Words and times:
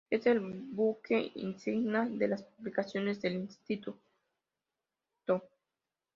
Es 0.09 0.25
el 0.25 0.39
buque 0.41 1.29
insignia 1.35 2.07
de 2.09 2.27
las 2.27 2.41
publicaciones 2.41 3.21
del 3.21 3.33
Instituto. 3.35 3.99